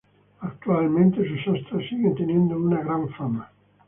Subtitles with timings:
[0.39, 3.51] Actualmente, sus ostras siguen teniendo una gran fama.